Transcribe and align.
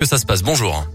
Que 0.00 0.06
ça 0.06 0.16
se 0.16 0.24
passe. 0.24 0.42
Bonjour. 0.42 0.86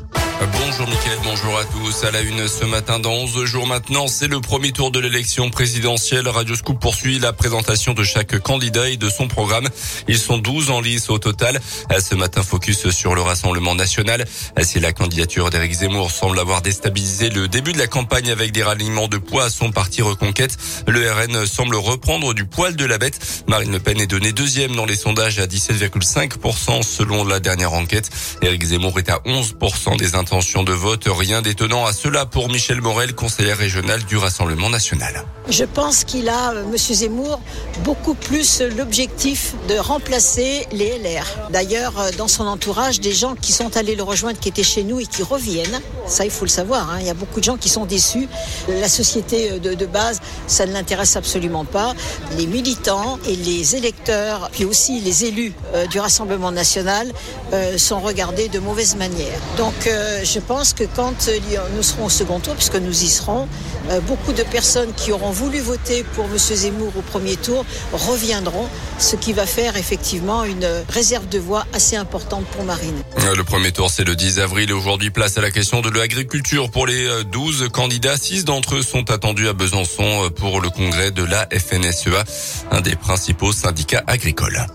Bonjour 0.41 0.87
Mickaël, 0.89 1.17
bonjour 1.23 1.57
à 1.57 1.63
tous. 1.63 2.03
À 2.03 2.11
la 2.11 2.21
une 2.21 2.47
ce 2.49 2.65
matin, 2.65 2.99
dans 2.99 3.13
11 3.13 3.45
jours 3.45 3.65
maintenant, 3.65 4.07
c'est 4.07 4.27
le 4.27 4.41
premier 4.41 4.73
tour 4.73 4.91
de 4.91 4.99
l'élection 4.99 5.49
présidentielle. 5.49 6.27
Radio 6.27 6.55
Scoop 6.55 6.79
poursuit 6.79 7.19
la 7.19 7.31
présentation 7.31 7.93
de 7.93 8.03
chaque 8.03 8.37
candidat 8.39 8.89
et 8.89 8.97
de 8.97 9.09
son 9.09 9.29
programme. 9.29 9.69
Ils 10.09 10.17
sont 10.17 10.37
12 10.37 10.71
en 10.71 10.81
lice 10.81 11.09
au 11.09 11.19
total. 11.19 11.61
Ce 11.97 12.15
matin, 12.15 12.43
focus 12.43 12.89
sur 12.89 13.15
le 13.15 13.21
Rassemblement 13.21 13.75
national. 13.75 14.25
Si 14.61 14.81
la 14.81 14.91
candidature 14.91 15.49
d'Éric 15.49 15.73
Zemmour 15.73 16.11
semble 16.11 16.37
avoir 16.39 16.61
déstabilisé 16.61 17.29
le 17.29 17.47
début 17.47 17.71
de 17.71 17.77
la 17.77 17.87
campagne 17.87 18.29
avec 18.29 18.51
des 18.51 18.63
ralliements 18.63 19.07
de 19.07 19.17
poids 19.17 19.45
à 19.45 19.49
son 19.49 19.71
parti 19.71 20.01
Reconquête, 20.01 20.57
le 20.87 21.09
RN 21.09 21.45
semble 21.45 21.77
reprendre 21.77 22.33
du 22.33 22.45
poil 22.45 22.75
de 22.75 22.85
la 22.85 22.97
bête. 22.97 23.19
Marine 23.47 23.71
Le 23.71 23.79
Pen 23.79 24.01
est 24.01 24.07
donnée 24.07 24.33
deuxième 24.33 24.75
dans 24.75 24.85
les 24.85 24.97
sondages 24.97 25.39
à 25.39 25.45
17,5% 25.45 26.83
selon 26.83 27.23
la 27.23 27.39
dernière 27.39 27.73
enquête. 27.73 28.09
Éric 28.41 28.65
Zemmour 28.65 28.99
est 28.99 29.09
à 29.09 29.21
11% 29.25 29.97
des 29.97 30.15
intention 30.25 30.63
de 30.63 30.73
vote. 30.73 31.03
Rien 31.05 31.43
d'étonnant 31.43 31.85
à 31.85 31.93
cela 31.93 32.25
pour 32.25 32.49
Michel 32.49 32.81
Morel, 32.81 33.13
conseiller 33.13 33.53
régional 33.53 34.03
du 34.05 34.17
Rassemblement 34.17 34.71
national. 34.71 35.23
Je 35.49 35.65
pense 35.65 36.03
qu'il 36.03 36.29
a, 36.29 36.51
M. 36.51 36.57
Euh, 36.57 36.65
Monsieur 36.65 36.95
Zemmour, 36.95 37.39
beaucoup 37.83 38.15
plus 38.15 38.63
l'objectif 38.75 39.53
de 39.69 39.75
remplacer 39.75 40.65
les 40.71 40.97
LR. 40.97 41.27
D'ailleurs, 41.51 41.99
euh, 41.99 42.09
dans 42.17 42.27
son 42.27 42.47
entourage, 42.47 42.99
des 43.01 43.11
gens 43.11 43.35
qui 43.35 43.51
sont 43.51 43.77
allés 43.77 43.95
le 43.95 44.01
rejoindre, 44.01 44.39
qui 44.39 44.49
étaient 44.49 44.63
chez 44.63 44.83
nous 44.83 44.99
et 44.99 45.05
qui 45.05 45.21
reviennent. 45.21 45.79
Ça, 46.07 46.25
il 46.25 46.31
faut 46.31 46.45
le 46.45 46.49
savoir. 46.49 46.89
Hein. 46.89 46.97
Il 47.01 47.05
y 47.05 47.11
a 47.11 47.13
beaucoup 47.13 47.39
de 47.39 47.45
gens 47.45 47.57
qui 47.57 47.69
sont 47.69 47.85
déçus. 47.85 48.27
La 48.67 48.89
société 48.89 49.51
euh, 49.51 49.59
de 49.59 49.85
base, 49.85 50.21
ça 50.47 50.65
ne 50.65 50.73
l'intéresse 50.73 51.15
absolument 51.15 51.65
pas. 51.65 51.93
Les 52.37 52.47
militants 52.47 53.19
et 53.27 53.35
les 53.35 53.75
électeurs, 53.75 54.49
puis 54.51 54.65
aussi 54.65 54.99
les 55.01 55.25
élus 55.25 55.53
du 55.89 55.99
Rassemblement 55.99 56.51
national, 56.51 57.11
euh, 57.53 57.77
sont 57.77 57.99
regardés 57.99 58.47
de 58.47 58.59
mauvaise 58.59 58.95
manière. 58.95 59.39
Donc, 59.57 59.73
je 59.85 60.39
pense 60.39 60.73
que 60.73 60.83
quand 60.83 61.29
nous 61.75 61.83
serons 61.83 62.05
au 62.05 62.09
second 62.09 62.39
tour, 62.39 62.55
puisque 62.55 62.75
nous 62.75 63.03
y 63.03 63.07
serons, 63.07 63.47
euh, 63.89 63.99
beaucoup 64.01 64.33
de 64.33 64.41
personnes 64.41 64.91
qui 64.95 65.11
auront 65.11 65.29
voulu 65.29 65.59
voter 65.59 66.03
pour 66.15 66.25
M. 66.25 66.37
Zemmour 66.37 66.91
au 66.97 67.01
premier 67.01 67.35
tour 67.35 67.65
reviendront, 67.93 68.67
ce 68.97 69.15
qui 69.15 69.31
va 69.31 69.45
faire 69.45 69.77
effectivement 69.77 70.43
une 70.43 70.67
réserve 70.89 71.27
de 71.29 71.37
voix 71.37 71.65
assez 71.73 71.95
importante 71.95 72.45
pour 72.45 72.63
Marine. 72.63 72.95
Le 73.35 73.43
premier 73.43 73.71
tour, 73.71 73.91
c'est 73.91 74.03
le 74.03 74.15
10 74.15 74.39
avril. 74.39 74.73
Aujourd'hui, 74.73 75.11
place 75.11 75.37
à 75.37 75.41
la 75.41 75.51
question 75.51 75.81
de 75.81 75.89
l'agriculture 75.89 76.71
pour 76.71 76.87
les 76.87 77.07
12 77.25 77.63
euh, 77.63 77.69
candidats. 77.69 78.17
Six 78.17 78.45
d'entre 78.45 78.77
eux 78.77 78.81
sont 78.81 79.11
attendus 79.11 79.47
à 79.47 79.53
Besançon 79.53 80.25
euh, 80.25 80.29
pour 80.35 80.61
le 80.61 80.69
congrès 80.69 81.11
de 81.11 81.23
la 81.23 81.47
FNSEA, 81.47 82.23
un 82.71 82.81
des 82.81 82.95
principaux 82.95 83.51
syndicats 83.51 84.03
agricoles. 84.07 84.65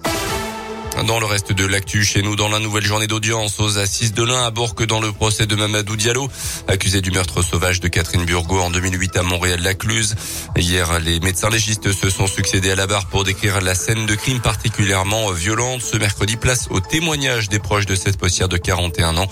Dans 1.06 1.18
le 1.18 1.24
reste 1.24 1.52
de 1.52 1.64
l'actu, 1.64 2.04
chez 2.04 2.20
nous, 2.20 2.36
dans 2.36 2.48
la 2.48 2.58
nouvelle 2.58 2.84
journée 2.84 3.06
d'audience 3.06 3.58
aux 3.58 3.78
assises 3.78 4.12
de 4.12 4.22
l'Ain 4.22 4.44
à 4.44 4.50
Bourg 4.50 4.74
dans 4.86 5.00
le 5.00 5.12
procès 5.12 5.46
de 5.46 5.54
Mamadou 5.54 5.96
Diallo, 5.96 6.28
accusé 6.68 7.00
du 7.00 7.10
meurtre 7.10 7.42
sauvage 7.42 7.80
de 7.80 7.88
Catherine 7.88 8.24
Burgot 8.24 8.60
en 8.60 8.70
2008 8.70 9.16
à 9.16 9.22
Montréal-Lacluse. 9.22 10.14
Hier, 10.56 10.98
les 11.00 11.20
médecins 11.20 11.48
légistes 11.48 11.92
se 11.92 12.10
sont 12.10 12.26
succédés 12.26 12.72
à 12.72 12.74
la 12.74 12.86
barre 12.86 13.06
pour 13.06 13.24
décrire 13.24 13.60
la 13.60 13.74
scène 13.74 14.04
de 14.04 14.14
crime 14.14 14.40
particulièrement 14.40 15.30
violente. 15.30 15.80
Ce 15.80 15.96
mercredi, 15.96 16.36
place 16.36 16.66
au 16.70 16.80
témoignage 16.80 17.48
des 17.48 17.60
proches 17.60 17.86
de 17.86 17.94
cette 17.94 18.18
postière 18.18 18.48
de 18.48 18.56
41 18.56 19.16
ans. 19.16 19.28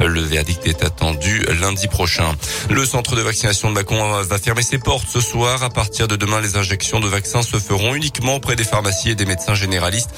Le 0.00 0.20
verdict 0.20 0.66
est 0.66 0.82
attendu 0.82 1.44
lundi 1.60 1.88
prochain. 1.88 2.34
Le 2.68 2.84
centre 2.84 3.16
de 3.16 3.20
vaccination 3.22 3.68
de 3.68 3.74
Mâcon 3.74 4.22
va 4.22 4.38
fermer 4.38 4.62
ses 4.62 4.78
portes 4.78 5.08
ce 5.08 5.20
soir. 5.20 5.62
À 5.62 5.70
partir 5.70 6.08
de 6.08 6.16
demain, 6.16 6.40
les 6.40 6.56
injections 6.56 7.00
de 7.00 7.08
vaccins 7.08 7.42
se 7.42 7.58
feront 7.58 7.94
uniquement 7.94 8.36
auprès 8.36 8.56
des 8.56 8.64
pharmacies 8.64 9.10
et 9.10 9.14
des 9.14 9.26
médecins 9.26 9.54
généralistes. 9.54 10.10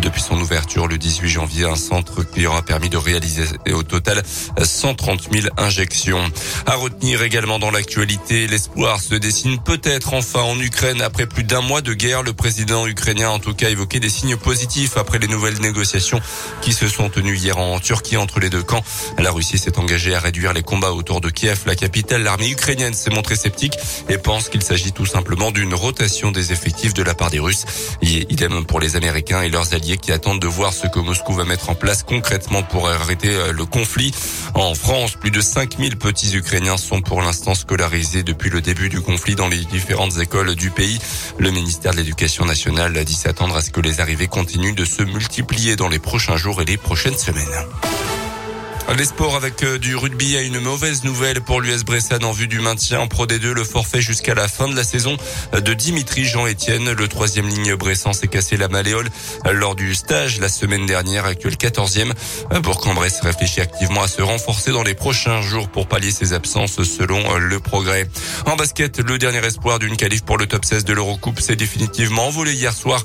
Depuis 0.00 0.20
son 0.20 0.39
ouverture 0.40 0.86
le 0.86 0.98
18 0.98 1.28
janvier, 1.28 1.64
un 1.64 1.76
centre 1.76 2.22
qui 2.22 2.46
aura 2.46 2.62
permis 2.62 2.88
de 2.88 2.96
réaliser 2.96 3.44
au 3.72 3.82
total 3.82 4.22
130 4.60 5.28
000 5.32 5.48
injections. 5.56 6.22
À 6.66 6.74
retenir 6.76 7.22
également 7.22 7.58
dans 7.58 7.70
l'actualité, 7.70 8.46
l'espoir 8.46 9.00
se 9.00 9.14
dessine 9.14 9.58
peut-être 9.58 10.14
enfin 10.14 10.42
en 10.42 10.58
Ukraine 10.58 11.02
après 11.02 11.26
plus 11.26 11.44
d'un 11.44 11.60
mois 11.60 11.80
de 11.80 11.94
guerre. 11.94 12.22
Le 12.22 12.32
président 12.32 12.86
ukrainien 12.86 13.30
en 13.30 13.38
tout 13.38 13.54
cas 13.54 13.70
évoqué 13.70 14.00
des 14.00 14.10
signes 14.10 14.36
positifs 14.36 14.96
après 14.96 15.18
les 15.18 15.28
nouvelles 15.28 15.60
négociations 15.60 16.20
qui 16.62 16.72
se 16.72 16.88
sont 16.88 17.08
tenues 17.08 17.36
hier 17.36 17.58
en 17.58 17.80
Turquie 17.80 18.16
entre 18.16 18.40
les 18.40 18.50
deux 18.50 18.62
camps. 18.62 18.84
La 19.18 19.30
Russie 19.30 19.58
s'est 19.58 19.78
engagée 19.78 20.14
à 20.14 20.20
réduire 20.20 20.52
les 20.52 20.62
combats 20.62 20.92
autour 20.92 21.20
de 21.20 21.30
Kiev, 21.30 21.62
la 21.66 21.74
capitale. 21.74 22.22
L'armée 22.22 22.50
ukrainienne 22.50 22.94
s'est 22.94 23.10
montrée 23.10 23.36
sceptique 23.36 23.74
et 24.08 24.18
pense 24.18 24.48
qu'il 24.48 24.62
s'agit 24.62 24.92
tout 24.92 25.06
simplement 25.06 25.50
d'une 25.50 25.74
rotation 25.74 26.30
des 26.30 26.52
effectifs 26.52 26.94
de 26.94 27.02
la 27.02 27.14
part 27.14 27.30
des 27.30 27.40
Russes. 27.40 27.64
Idem 28.02 28.64
pour 28.64 28.80
les 28.80 28.96
Américains 28.96 29.42
et 29.42 29.48
leurs 29.48 29.74
alliés 29.74 29.98
qui 29.98 30.12
attendent 30.12 30.29
de 30.38 30.46
voir 30.46 30.72
ce 30.72 30.86
que 30.86 30.98
Moscou 30.98 31.32
va 31.32 31.44
mettre 31.44 31.70
en 31.70 31.74
place 31.74 32.02
concrètement 32.02 32.62
pour 32.62 32.88
arrêter 32.88 33.30
euh, 33.30 33.52
le 33.52 33.64
conflit. 33.64 34.12
En 34.54 34.74
France, 34.74 35.12
plus 35.12 35.30
de 35.30 35.40
5000 35.40 35.96
petits 35.96 36.36
Ukrainiens 36.36 36.76
sont 36.76 37.00
pour 37.00 37.22
l'instant 37.22 37.54
scolarisés 37.54 38.22
depuis 38.22 38.50
le 38.50 38.60
début 38.60 38.88
du 38.88 39.00
conflit 39.00 39.34
dans 39.34 39.48
les 39.48 39.64
différentes 39.64 40.18
écoles 40.18 40.54
du 40.54 40.70
pays. 40.70 40.98
Le 41.38 41.50
ministère 41.50 41.92
de 41.92 41.98
l'Éducation 41.98 42.44
nationale 42.44 42.96
a 42.96 43.04
dit 43.04 43.14
s'attendre 43.14 43.56
à 43.56 43.62
ce 43.62 43.70
que 43.70 43.80
les 43.80 44.00
arrivées 44.00 44.28
continuent 44.28 44.74
de 44.74 44.84
se 44.84 45.02
multiplier 45.02 45.76
dans 45.76 45.88
les 45.88 45.98
prochains 45.98 46.36
jours 46.36 46.60
et 46.60 46.64
les 46.64 46.76
prochaines 46.76 47.18
semaines. 47.18 47.46
Les 48.96 49.04
sports 49.04 49.36
avec 49.36 49.62
euh, 49.62 49.78
du 49.78 49.94
rugby 49.94 50.36
a 50.36 50.42
une 50.42 50.58
mauvaise 50.58 51.04
nouvelle 51.04 51.40
pour 51.40 51.60
l'US 51.60 51.84
Bressan 51.84 52.24
en 52.24 52.32
vue 52.32 52.48
du 52.48 52.58
maintien 52.58 52.98
en 53.00 53.06
Pro 53.06 53.24
D2. 53.24 53.52
Le 53.52 53.62
forfait 53.62 54.02
jusqu'à 54.02 54.34
la 54.34 54.48
fin 54.48 54.68
de 54.68 54.74
la 54.74 54.82
saison 54.82 55.16
de 55.52 55.74
Dimitri 55.74 56.24
Jean-Etienne. 56.24 56.90
Le 56.92 57.08
troisième 57.08 57.48
ligne 57.48 57.76
Bressan 57.76 58.12
s'est 58.12 58.26
cassé 58.26 58.56
la 58.56 58.68
malléole 58.68 59.08
lors 59.52 59.76
du 59.76 59.94
stage 59.94 60.40
la 60.40 60.48
semaine 60.48 60.86
dernière, 60.86 61.24
actuel 61.24 61.54
14e. 61.54 62.12
Bourg-en-Bresse 62.60 63.20
réfléchit 63.22 63.60
activement 63.60 64.02
à 64.02 64.08
se 64.08 64.22
renforcer 64.22 64.72
dans 64.72 64.82
les 64.82 64.94
prochains 64.94 65.40
jours 65.40 65.68
pour 65.68 65.86
pallier 65.86 66.10
ses 66.10 66.32
absences 66.32 66.82
selon 66.82 67.36
le 67.36 67.60
progrès. 67.60 68.08
En 68.46 68.56
basket, 68.56 68.98
le 68.98 69.18
dernier 69.18 69.44
espoir 69.46 69.78
d'une 69.78 69.96
qualif 69.96 70.24
pour 70.24 70.36
le 70.36 70.46
top 70.46 70.64
16 70.64 70.84
de 70.84 70.92
l'Eurocoupe 70.92 71.40
s'est 71.40 71.56
définitivement 71.56 72.26
envolé 72.26 72.52
hier 72.54 72.74
soir 72.74 73.02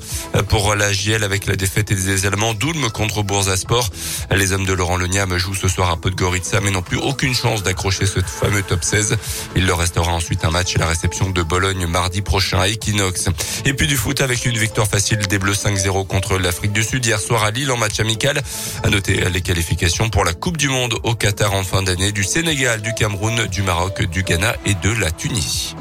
pour 0.48 0.74
la 0.74 0.92
JL 0.92 1.22
avec 1.22 1.46
la 1.46 1.54
défaite 1.54 1.92
des 1.92 2.26
Allemands 2.26 2.54
d'Ulm 2.54 2.90
contre 2.90 3.22
Boursasport. 3.22 3.88
Les 4.32 4.52
hommes 4.52 4.66
de 4.66 4.72
Laurent 4.72 4.96
Leniam 4.96 5.38
jouent 5.38 5.54
ce 5.54 5.68
soir 5.68 5.75
peu 6.00 6.10
de 6.10 6.16
Goritza, 6.16 6.60
mais 6.60 6.70
n'ont 6.70 6.82
plus 6.82 6.96
aucune 6.96 7.34
chance 7.34 7.62
d'accrocher 7.62 8.06
ce 8.06 8.20
fameux 8.20 8.62
top 8.62 8.82
16. 8.82 9.16
Il 9.54 9.66
leur 9.66 9.78
restera 9.78 10.12
ensuite 10.12 10.44
un 10.44 10.50
match 10.50 10.74
et 10.74 10.78
la 10.78 10.86
réception 10.86 11.30
de 11.30 11.42
Bologne 11.42 11.86
mardi 11.86 12.22
prochain 12.22 12.58
à 12.58 12.68
Equinox. 12.68 13.28
Et 13.64 13.74
puis 13.74 13.86
du 13.86 13.96
foot 13.96 14.20
avec 14.20 14.46
une 14.46 14.56
victoire 14.56 14.86
facile 14.86 15.18
des 15.18 15.38
Bleus 15.38 15.54
5-0 15.54 16.06
contre 16.06 16.38
l'Afrique 16.38 16.72
du 16.72 16.82
Sud 16.82 17.04
hier 17.04 17.20
soir 17.20 17.44
à 17.44 17.50
Lille 17.50 17.70
en 17.70 17.76
match 17.76 18.00
amical. 18.00 18.42
À 18.82 18.88
noter 18.88 19.28
les 19.30 19.40
qualifications 19.40 20.08
pour 20.08 20.24
la 20.24 20.32
Coupe 20.32 20.56
du 20.56 20.68
Monde 20.68 20.98
au 21.04 21.14
Qatar 21.14 21.52
en 21.54 21.62
fin 21.62 21.82
d'année 21.82 22.12
du 22.12 22.24
Sénégal, 22.24 22.80
du 22.80 22.94
Cameroun, 22.94 23.46
du 23.46 23.62
Maroc, 23.62 24.02
du 24.02 24.22
Ghana 24.22 24.56
et 24.64 24.74
de 24.74 24.90
la 24.90 25.10
Tunisie. 25.10 25.76